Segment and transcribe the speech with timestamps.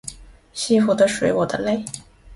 [0.51, 1.85] 西湖的水我的泪